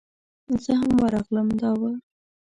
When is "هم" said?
0.79-0.91